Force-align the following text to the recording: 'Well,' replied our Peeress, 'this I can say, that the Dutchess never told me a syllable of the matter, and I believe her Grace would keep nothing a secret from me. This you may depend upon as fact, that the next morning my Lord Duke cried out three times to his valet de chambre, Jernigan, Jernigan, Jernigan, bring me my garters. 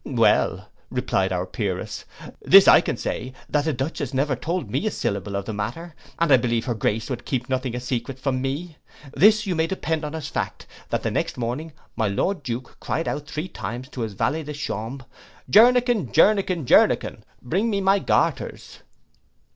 'Well,' 0.03 0.67
replied 0.89 1.31
our 1.31 1.45
Peeress, 1.45 2.05
'this 2.41 2.67
I 2.67 2.81
can 2.81 2.97
say, 2.97 3.33
that 3.47 3.65
the 3.65 3.71
Dutchess 3.73 4.15
never 4.15 4.35
told 4.35 4.67
me 4.71 4.87
a 4.87 4.89
syllable 4.89 5.35
of 5.35 5.45
the 5.45 5.53
matter, 5.53 5.93
and 6.17 6.31
I 6.33 6.37
believe 6.37 6.65
her 6.65 6.73
Grace 6.73 7.07
would 7.07 7.23
keep 7.23 7.47
nothing 7.49 7.75
a 7.75 7.79
secret 7.79 8.17
from 8.17 8.41
me. 8.41 8.77
This 9.13 9.45
you 9.45 9.55
may 9.55 9.67
depend 9.67 10.01
upon 10.03 10.15
as 10.15 10.27
fact, 10.27 10.65
that 10.89 11.03
the 11.03 11.11
next 11.11 11.37
morning 11.37 11.73
my 11.95 12.07
Lord 12.07 12.41
Duke 12.41 12.77
cried 12.79 13.07
out 13.07 13.27
three 13.27 13.47
times 13.47 13.89
to 13.89 14.01
his 14.01 14.13
valet 14.13 14.41
de 14.41 14.53
chambre, 14.53 15.05
Jernigan, 15.47 16.11
Jernigan, 16.11 16.65
Jernigan, 16.65 17.21
bring 17.39 17.69
me 17.69 17.79
my 17.79 17.99
garters. 17.99 18.79